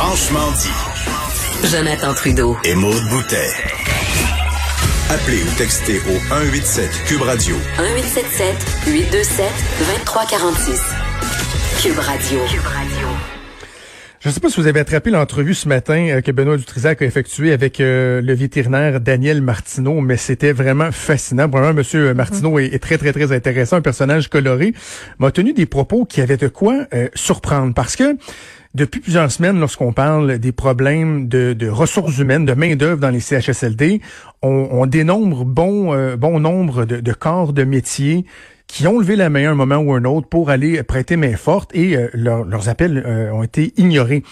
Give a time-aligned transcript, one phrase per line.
[0.00, 1.68] Franchement dit.
[1.68, 2.56] Jonathan Trudeau.
[2.62, 3.50] Et Maude Boutet.
[5.10, 7.56] Appelez ou textez au 187 Cube Radio.
[7.78, 8.54] 1877
[8.86, 9.46] 827
[9.80, 10.82] 2346.
[11.82, 12.38] Cube Radio.
[12.48, 13.08] Cube Radio.
[14.20, 17.02] Je ne sais pas si vous avez attrapé l'entrevue ce matin euh, que Benoît Dutrisac
[17.02, 21.48] a effectuée avec euh, le vétérinaire Daniel Martineau, mais c'était vraiment fascinant.
[21.48, 24.74] Vraiment, Monsieur Martineau est, très, très, très intéressant, un personnage coloré.
[25.18, 28.16] M'a tenu des propos qui avaient de quoi euh, surprendre parce que
[28.74, 34.00] depuis plusieurs semaines, lorsqu'on parle des problèmes de, ressources humaines, de main-d'œuvre dans les CHSLD,
[34.42, 38.24] on, dénombre bon, bon nombre de, corps de métiers
[38.68, 41.36] qui ont levé la main à un moment ou un autre pour aller prêter main
[41.36, 44.22] forte et euh, leurs appels euh, ont été ignorés.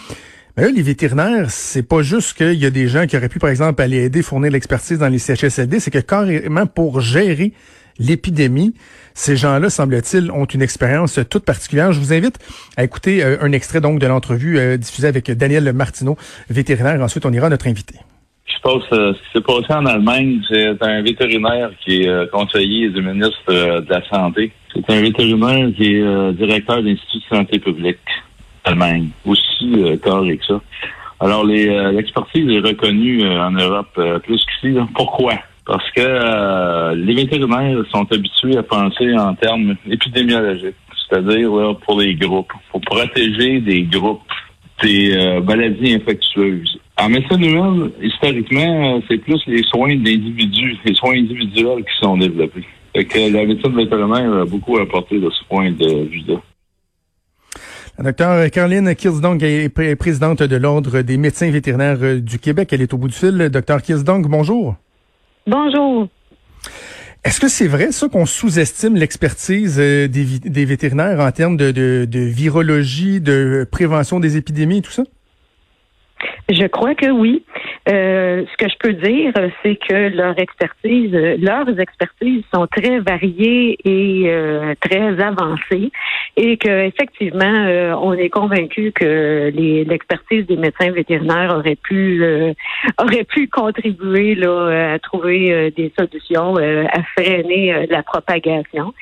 [0.56, 3.38] Mais là, les vétérinaires, c'est pas juste qu'il y a des gens qui auraient pu,
[3.38, 7.52] par exemple, aller aider, fournir l'expertise dans les CHSLD, c'est que carrément pour gérer
[7.98, 8.74] l'épidémie,
[9.14, 11.92] ces gens-là, semble-t-il, ont une expérience toute particulière.
[11.92, 12.38] Je vous invite
[12.76, 16.16] à écouter euh, un extrait donc de l'entrevue diffusée avec Daniel Martineau,
[16.50, 17.00] vétérinaire.
[17.00, 17.96] Ensuite, on ira à notre invité.
[18.66, 23.00] Euh, ce qui s'est passé en Allemagne, c'est un vétérinaire qui est euh, conseiller du
[23.00, 24.50] ministre euh, de la Santé.
[24.74, 27.98] C'est un vétérinaire qui est directeur de l'Institut de santé publique
[28.64, 30.60] Allemagne, aussi carré que ça.
[31.20, 34.76] Alors, l'expertise est reconnue en Europe plus qu'ici.
[34.94, 35.34] Pourquoi?
[35.66, 40.76] Parce que les vétérinaires sont habitués à penser en termes épidémiologiques,
[41.08, 44.22] c'est-à-dire pour les groupes, pour protéger des groupes
[44.82, 46.78] des maladies infectieuses.
[46.98, 52.64] En médecine humaine, historiquement, c'est plus les soins d'individus, les soins individuels qui sont développés.
[52.94, 56.36] Fait que la médecine vétérinaire a beaucoup apporté de ce point de vue-là.
[57.98, 62.68] La docteur Caroline Kilsdong est présidente de l'Ordre des médecins vétérinaires euh, du Québec.
[62.72, 63.48] Elle est au bout du fil.
[63.50, 64.76] Docteur Kilsdong, bonjour.
[65.46, 66.08] Bonjour.
[67.22, 72.20] Est-ce que c'est vrai, ça, qu'on sous-estime l'expertise euh, des, vétérinaires en termes de, de
[72.20, 75.04] virologie, de prévention des épidémies et tout ça?
[76.48, 77.44] Je crois que oui.
[77.88, 79.32] Euh, ce que je peux dire,
[79.62, 85.92] c'est que leur expertise, leurs expertises sont très variées et euh, très avancées,
[86.36, 92.24] et que effectivement, euh, on est convaincu que l'expertise des médecins vétérinaires aurait pu
[92.98, 98.92] aurait pu contribuer là à trouver des solutions à freiner la propagation.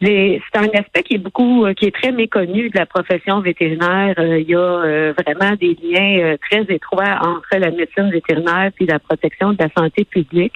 [0.00, 4.14] C'est un aspect qui est beaucoup, qui est très méconnu de la profession vétérinaire.
[4.18, 9.52] Il y a vraiment des liens très étroits entre la médecine vétérinaire puis la protection
[9.52, 10.54] de la santé publique.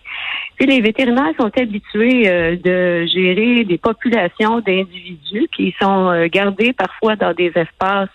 [0.56, 6.72] Puis les vétérinaires sont habitués euh, de gérer des populations d'individus qui sont euh, gardés
[6.72, 8.08] parfois dans des espaces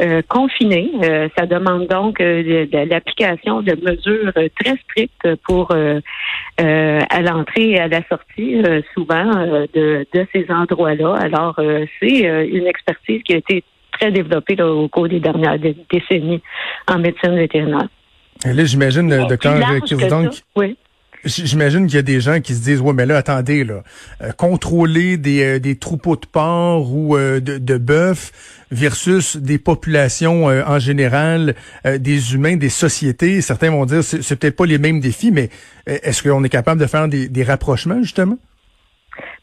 [0.00, 0.90] euh, confinés.
[1.36, 8.62] ça demande donc l'application de mesures très strictes pour à l'entrée et à la sortie,
[8.94, 11.14] souvent de ces endroits-là.
[11.14, 11.58] Alors,
[12.00, 13.64] c'est une expertise qui a été
[13.98, 16.42] très développée au cours des dernières décennies
[16.88, 17.88] en médecine vétérinaire.
[18.44, 20.76] Et là, j'imagine, le docteur Kirsdonk, oui.
[21.24, 23.82] J'imagine qu'il y a des gens qui se disent ouais mais là attendez là
[24.20, 28.30] euh, contrôler des, euh, des troupeaux de porcs ou euh, de, de bœufs
[28.70, 31.54] versus des populations en général
[31.84, 35.48] des humains des sociétés certains vont dire c'est, c'est peut-être pas les mêmes défis mais
[35.86, 38.36] est-ce qu'on est capable de faire des, des rapprochements justement?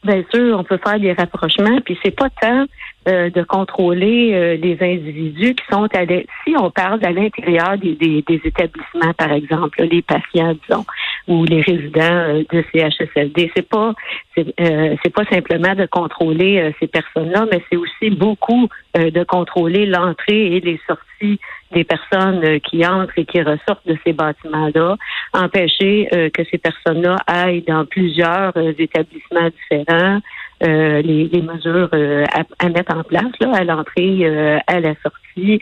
[0.04, 2.66] Bien sûr, on peut faire des rapprochements, puis c'est pas tant
[3.08, 6.06] euh, de contrôler euh, les individus qui sont à
[6.44, 10.84] si on parle à l'intérieur des, des, établissements, par exemple, les patients, disons,
[11.26, 13.92] ou les résidents euh, de CHSLD, c'est pas
[14.36, 20.60] c'est pas simplement de contrôler ces personnes-là, mais c'est aussi beaucoup de contrôler l'entrée et
[20.60, 21.38] les sorties
[21.72, 24.96] des personnes qui entrent et qui ressortent de ces bâtiments-là,
[25.34, 30.20] empêcher que ces personnes-là aillent dans plusieurs établissements différents,
[30.62, 32.24] euh, les, mesures euh,
[32.58, 35.60] à, mettre en place là, à l'entrée, euh, à la sortie.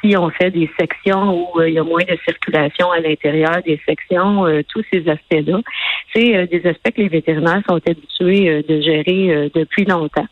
[0.00, 3.80] si on fait des sections où il y a moins de circulation à l'intérieur des
[3.86, 5.60] sections, tous ces aspects-là,
[6.14, 10.26] c'est des aspects que les vétérinaires sont habitués de gérer depuis longtemps.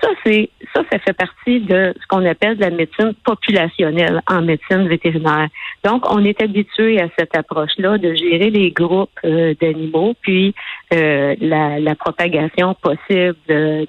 [0.00, 4.88] Ça, c'est ça, ça fait partie de ce qu'on appelle la médecine populationnelle en médecine
[4.88, 5.48] vétérinaire.
[5.84, 10.54] Donc, on est habitué à cette approche-là de gérer les groupes d'animaux, puis
[10.90, 13.36] la, la propagation possible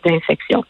[0.03, 0.63] d'infection.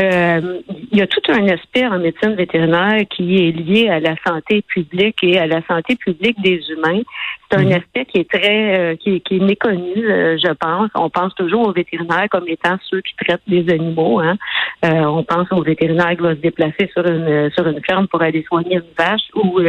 [0.00, 0.60] Euh,
[0.90, 4.62] il y a tout un aspect en médecine vétérinaire qui est lié à la santé
[4.62, 7.02] publique et à la santé publique des humains.
[7.50, 7.72] C'est un mhm.
[7.72, 10.88] aspect qui est très, euh, qui, qui, est méconnu, euh, je pense.
[10.94, 14.20] On pense toujours aux vétérinaires comme étant ceux qui traitent les animaux.
[14.20, 14.36] Hein.
[14.82, 18.42] on pense aux vétérinaires qui vont se déplacer sur une sur une ferme pour aller
[18.48, 19.60] soigner une vache ou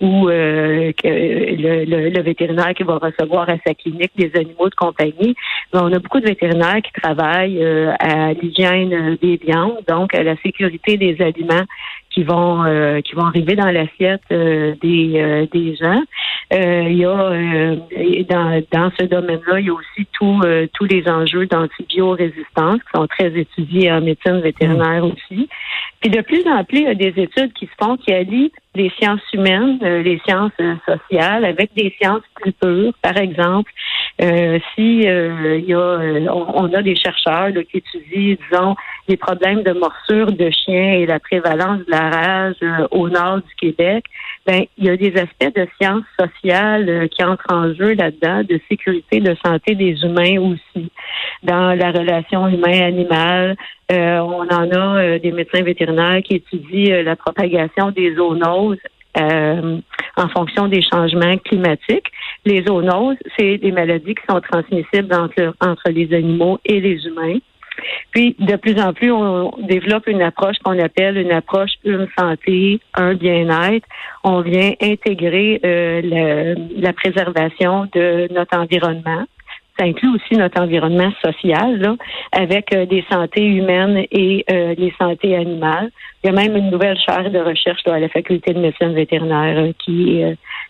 [0.00, 5.34] ou le, le, le, vétérinaire qui va recevoir à sa clinique des animaux de compagnie.
[5.72, 7.62] Mais on a beaucoup de vétérinaires qui travaillent
[8.00, 9.36] à l'hygiène des
[9.88, 11.64] donc à la sécurité des aliments
[12.10, 12.64] qui vont
[13.04, 16.02] qui vont arriver dans l'assiette des des gens.
[16.52, 17.74] il y a
[18.24, 20.40] dans dans ce domaine-là, il y a aussi tous
[20.74, 25.12] tous les enjeux d'antibiorésistance qui sont très étudiés en médecine vétérinaire mmh.
[25.12, 25.48] aussi.
[26.00, 28.50] Puis de plus en plus, il y a des études qui se font qui allient
[28.74, 32.94] les sciences humaines, euh, les sciences euh, sociales, avec des sciences plus pures.
[33.02, 33.70] Par exemple,
[34.22, 38.74] euh, si il y a, on, a des chercheurs qui étudient, disons,
[39.08, 42.56] les problèmes de morsure de chiens et la prévalence de la rage
[42.90, 44.04] au nord du Québec,
[44.46, 48.60] ben il y a des aspects de sciences sociales qui entrent en jeu là-dedans, de
[48.68, 50.90] sécurité, de santé des humains aussi,
[51.42, 53.56] dans la relation humain-animal.
[53.90, 58.78] on en a des médecins vétérinaires qui étudient la propagation des zoonoses
[59.18, 59.78] euh,
[60.16, 62.06] en fonction des changements climatiques.
[62.44, 67.38] Les zoonoses, c'est des maladies qui sont transmissibles entre, entre les animaux et les humains.
[68.10, 72.80] Puis, de plus en plus, on développe une approche qu'on appelle une approche une santé,
[72.94, 73.86] un bien-être.
[74.24, 79.24] On vient intégrer euh, la préservation de notre environnement
[79.80, 81.96] ça inclut aussi notre environnement social, là,
[82.32, 85.90] avec euh, des santé humaines et euh, les santé animales.
[86.22, 89.58] Il y a même une nouvelle chaire de recherche à la faculté de médecine vétérinaire
[89.58, 90.22] euh, qui,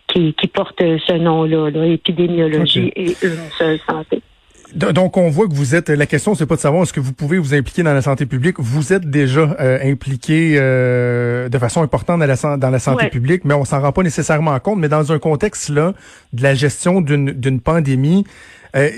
[0.06, 4.22] qui, qui porte ce nom-là, là, épidémiologie et une seule santé.
[4.72, 5.88] Donc, on voit que vous êtes.
[5.88, 8.24] La question, c'est pas de savoir est-ce que vous pouvez vous impliquer dans la santé
[8.24, 8.54] publique.
[8.60, 13.64] Vous êtes déjà impliqué de façon importante dans la, dans la santé publique, mais on
[13.64, 14.78] s'en rend pas nécessairement compte.
[14.78, 15.92] Mais dans un contexte là
[16.32, 18.24] de la gestion d'une pandémie,
[18.76, 18.88] euh,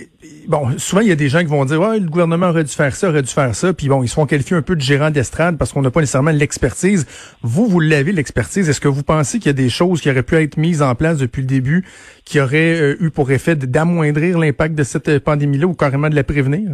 [0.48, 2.72] bon, souvent, il y a des gens qui vont dire, ouais, le gouvernement aurait dû
[2.72, 3.72] faire ça, aurait dû faire ça.
[3.72, 6.00] Puis bon, ils se font qualifier un peu de gérant d'estrade parce qu'on n'a pas
[6.00, 7.06] nécessairement l'expertise.
[7.42, 8.68] Vous, vous l'avez, l'expertise.
[8.68, 10.94] Est-ce que vous pensez qu'il y a des choses qui auraient pu être mises en
[10.94, 11.84] place depuis le début
[12.24, 16.24] qui auraient euh, eu pour effet d'amoindrir l'impact de cette pandémie-là ou carrément de la
[16.24, 16.70] prévenir?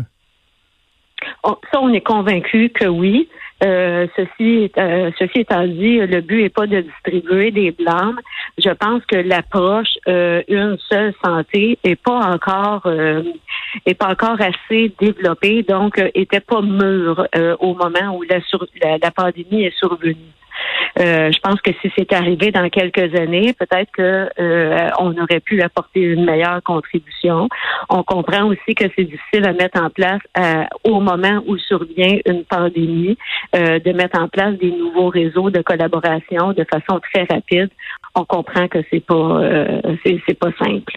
[1.73, 3.29] ça, on est convaincu que oui.
[3.65, 8.21] Euh, ceci, euh, ceci étant dit, le but n'est pas de distribuer des blâmes.
[8.57, 12.87] Je pense que l'approche euh, une seule santé est pas encore
[13.85, 17.27] est pas encore assez développée, donc était pas mûre
[17.61, 18.39] au moment où la,
[18.99, 20.17] la pandémie est survenue.
[20.99, 25.41] Euh, je pense que si c'est arrivé dans quelques années, peut-être que euh, on aurait
[25.41, 27.49] pu apporter une meilleure contribution.
[27.89, 32.19] On comprend aussi que c'est difficile à mettre en place euh, au moment où survient
[32.27, 33.17] une pandémie,
[33.53, 37.71] de mettre en place des nouveaux réseaux de collaboration de façon très rapide.
[38.15, 39.41] On comprend que c'est pas
[40.05, 40.93] c'est pas simple.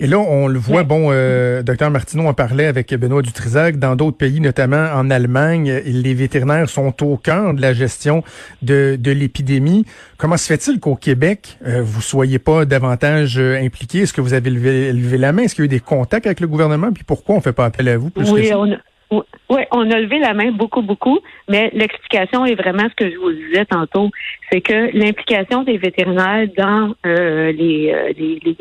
[0.00, 3.96] Et là, on le voit, bon, euh, docteur Martineau en parlait avec Benoît Dutrisac, dans
[3.96, 8.24] d'autres pays, notamment en Allemagne, les vétérinaires sont au cœur de la gestion
[8.62, 9.84] de, de l'épidémie.
[10.16, 14.00] Comment se fait-il qu'au Québec, euh, vous soyez pas davantage euh, impliqués?
[14.00, 15.42] Est-ce que vous avez levé, levé la main?
[15.42, 16.92] Est-ce qu'il y a eu des contacts avec le gouvernement?
[16.92, 18.10] Puis pourquoi on fait pas appel à vous?
[18.10, 18.66] Plus oui, on
[19.10, 21.18] oui, on a levé la main beaucoup, beaucoup,
[21.48, 24.10] mais l'explication est vraiment ce que je vous disais tantôt,
[24.50, 28.56] c'est que l'implication des vétérinaires dans euh, les, euh, les,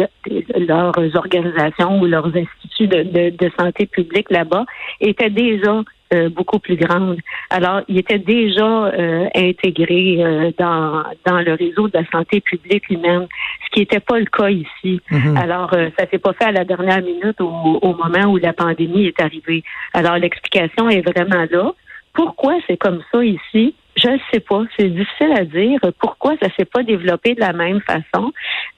[0.66, 4.66] leurs organisations ou leurs instituts de santé publique là-bas
[5.00, 7.18] était déjà euh, beaucoup plus grande.
[7.50, 12.89] Alors, il était déjà euh, intégré euh, dans, dans le réseau de la santé publique
[12.89, 13.27] humaine,
[13.65, 15.01] ce qui n'était pas le cas ici.
[15.12, 15.38] Mhm.
[15.38, 17.50] Alors, ça s'est pas fait à la dernière minute au,
[17.81, 19.63] au moment où la pandémie est arrivée.
[19.94, 21.71] Alors, l'explication est vraiment là.
[22.13, 23.74] Pourquoi c'est comme ça ici?
[23.95, 24.63] Je ne sais pas.
[24.78, 25.80] C'est difficile à dire.
[26.00, 28.32] Pourquoi ça s'est pas développé de la même façon?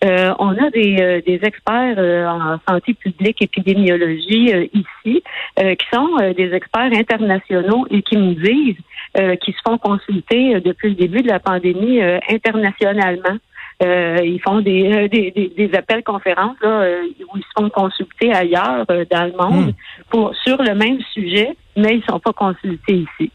[0.04, 5.24] Euh, on a des, euh, des experts euh, en santé publique, épidémiologie ici,
[5.58, 8.76] qui sont des experts internationaux et qui nous disent
[9.16, 13.38] qu'ils se font consulter depuis le début de la pandémie internationalement.
[13.82, 19.26] ils font des, des, des, appels conférences là, où ils se font consulter ailleurs dans
[19.26, 20.10] le monde hmm.
[20.10, 23.32] pour sur le même sujet, mais ils sont pas consultés ici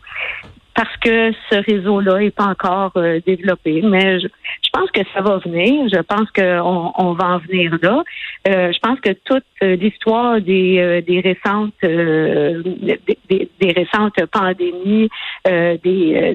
[0.75, 3.83] parce que ce réseau-là n'est pas encore euh, développé.
[3.83, 4.29] Mais je,
[4.73, 5.89] pense que ça va venir.
[5.93, 8.03] Je pense qu'on on va en venir là.
[8.49, 15.09] Euh, je pense que toute euh, l'histoire des, des récentes des, des, récentes pandémies,
[15.45, 15.79] des,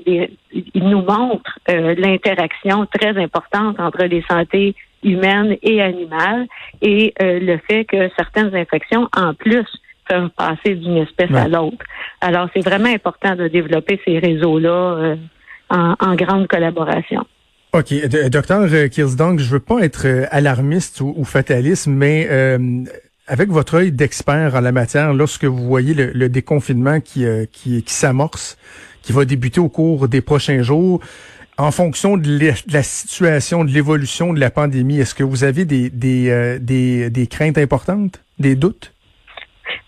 [0.06, 6.48] des, il nous montre l'interaction très importante entre les santé humaines et animales
[6.82, 9.66] et le fait que certaines infections, en plus
[10.08, 11.84] peuvent passer d'une espèce à l'autre.
[12.22, 15.16] Alors, c'est vraiment important de développer ces réseaux-là euh,
[15.70, 17.26] en, grande collaboration.
[17.74, 17.94] OK.
[18.30, 22.84] Docteur Kirsdong, je veux pas être euh, alarmiste ou, fataliste, mais euh,
[23.28, 27.94] avec votre œil d'expert en la matière, lorsque vous voyez le, déconfinement qui, qui, qui
[27.94, 28.58] s'amorce,
[29.02, 31.02] qui va débuter au cours des prochains jours,
[31.58, 35.90] en fonction de, la situation, de l'évolution de la pandémie, est-ce que vous avez des,
[35.90, 38.92] des, des, des craintes importantes, des doutes?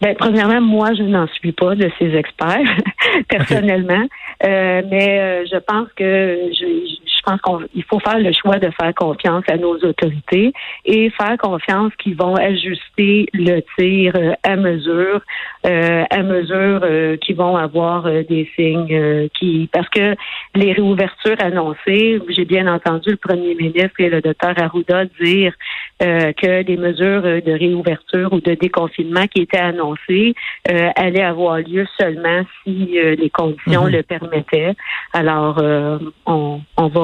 [0.01, 2.77] Ben, premièrement, moi, je n'en suis pas de ces experts,
[3.29, 4.05] personnellement.
[4.43, 6.65] mais je pense que je,
[7.05, 7.41] je pense
[7.71, 10.53] qu'il faut faire le choix de faire confiance à nos autorités
[10.85, 15.21] et faire confiance qu'ils vont ajuster le tir à mesure,
[15.63, 16.81] à mesure
[17.19, 20.15] qu'ils vont avoir des signes qui, parce que
[20.55, 25.53] les réouvertures annoncées, j'ai bien entendu le premier ministre et le docteur Arruda dire
[25.99, 30.33] que les mesures de réouverture ou de déconfinement qui étaient annoncées
[30.69, 33.91] euh, allaient avoir lieu seulement si euh, les conditions mhm.
[33.91, 34.75] le permettaient.
[35.13, 36.99] Alors, euh, on, on, va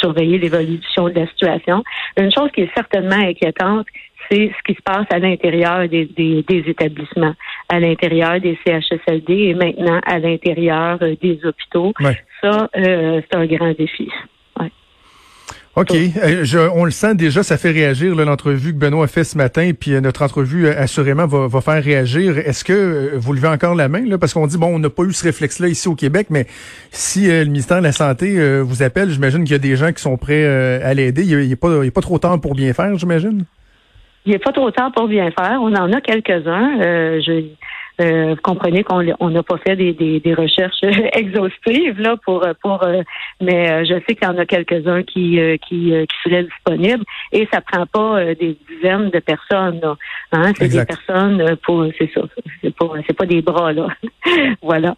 [0.00, 1.82] surveiller l'évolution de la situation.
[2.18, 3.86] Une chose qui est certainement inquiétante,
[4.30, 7.34] c'est ce qui se passe à l'intérieur des, des, des, établissements,
[7.68, 11.92] à l'intérieur des CHSLD et maintenant à l'intérieur des hôpitaux.
[12.40, 14.10] Ça, c'est un grand défi.
[15.74, 15.90] OK.
[15.92, 19.38] Euh, je, on le sent déjà, ça fait réagir l'entrevue que Benoît a fait ce
[19.38, 22.36] matin, puis euh, notre entrevue euh, assurément va, va faire réagir.
[22.36, 24.04] Est-ce que vous levez encore la main?
[24.06, 24.18] Là?
[24.18, 26.46] Parce qu'on dit, bon, on n'a pas eu ce réflexe-là ici au Québec, mais
[26.90, 30.02] si le ministère de la Santé vous appelle, j'imagine qu'il y a des gens qui
[30.02, 31.24] sont prêts à l'aider.
[31.24, 33.44] Il n'est pas, pas trop tard pour bien faire, j'imagine?
[34.24, 35.58] Il n'est pas trop tard pour bien faire.
[35.60, 36.78] On en a quelques-uns.
[36.80, 37.42] je euh,
[37.98, 40.82] vous comprenez qu'on n'a pas fait des, des, recherches
[41.12, 43.02] exhaustives là pour pour euh,
[43.40, 47.46] mais euh, je sais qu'il y en a quelques-uns qui qui, qui seraient disponibles et
[47.52, 49.80] ça prend pas des dizaines de personnes
[50.32, 52.22] hein, c'est des personnes pour c'est ça
[52.62, 53.88] c'est pas c'est pas des bras là
[54.62, 54.94] voilà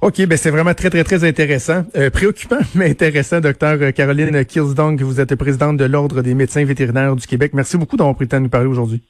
[0.00, 1.84] OK, ben c'est vraiment très, très, très intéressant.
[2.14, 7.26] préoccupant, mais intéressant, docteur Caroline Kilsdong, vous êtes présidente de l'Ordre des médecins vétérinaires du
[7.26, 7.52] Québec.
[7.52, 9.02] Merci beaucoup d'avoir pris le temps de nous parler aujourd'hui.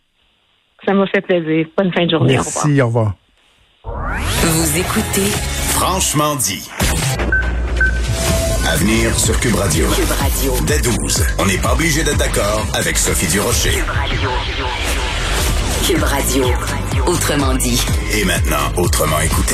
[0.87, 1.67] Ça m'a fait plaisir.
[1.76, 2.35] Bonne fin de journée.
[2.35, 3.14] Merci, au revoir.
[3.85, 5.31] Vous écoutez
[5.71, 6.69] Franchement dit.
[8.67, 9.87] Avenir sur Cube Radio.
[9.88, 10.53] Cube Radio.
[10.67, 11.25] Dès 12.
[11.38, 13.71] On n'est pas obligé d'être d'accord avec Sophie Durocher.
[13.71, 14.31] Cube Radio.
[15.87, 16.45] Cube Radio.
[17.07, 17.81] Autrement dit.
[18.12, 19.53] Et maintenant, autrement écouté.